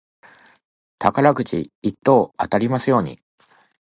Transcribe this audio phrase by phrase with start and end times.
[0.97, 3.19] 宝くじ一等当たりますように。